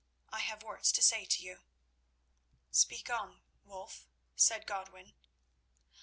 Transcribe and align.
I 0.29 0.39
have 0.39 0.63
words 0.63 0.91
to 0.93 1.01
say 1.03 1.25
to 1.25 1.43
you." 1.43 1.59
"Speak 2.71 3.07
on, 3.11 3.43
Wulf," 3.63 4.07
said 4.35 4.65
Godwin. 4.65 5.13